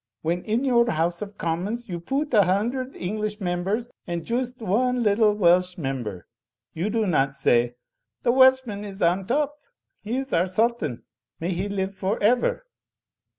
[0.23, 5.03] When in your House of Commons you put a himdred English members and joost one
[5.03, 6.25] little Welsh member,
[6.73, 7.75] you do not say
[8.23, 9.59] The Welshman is on top;
[9.99, 11.03] he is our Sultan;
[11.39, 12.65] may he live for ever!'